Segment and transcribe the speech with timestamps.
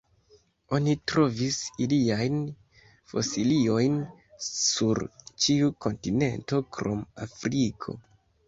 [0.75, 2.39] Oni trovis iliajn
[3.13, 3.99] fosiliojn
[4.47, 5.03] sur
[5.45, 7.97] ĉiu kontinento krom Afriko.